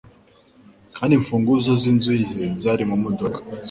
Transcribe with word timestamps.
Kandi 0.95 1.13
imfunguzo 1.19 1.69
z'inzu 1.81 2.11
ye 2.19 2.45
zari 2.61 2.83
mu 2.89 2.95
modoka 3.03 3.39